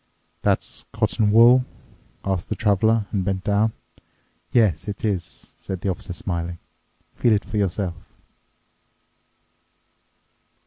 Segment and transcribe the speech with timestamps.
[0.41, 1.63] "That's cotton wool?"
[2.25, 3.73] asked the Traveler and bent down.
[4.51, 6.57] "Yes, it is," said the Officer smiling,
[7.13, 7.93] "feel it for yourself."